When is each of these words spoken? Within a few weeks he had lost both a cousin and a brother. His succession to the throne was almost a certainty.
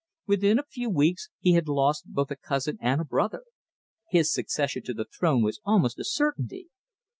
Within 0.25 0.57
a 0.57 0.63
few 0.67 0.89
weeks 0.89 1.29
he 1.41 1.51
had 1.53 1.67
lost 1.67 2.05
both 2.07 2.31
a 2.31 2.35
cousin 2.35 2.79
and 2.81 2.99
a 3.01 3.05
brother. 3.05 3.43
His 4.09 4.33
succession 4.33 4.81
to 4.85 4.95
the 4.95 5.05
throne 5.05 5.43
was 5.43 5.61
almost 5.63 5.99
a 5.99 6.03
certainty. 6.03 6.69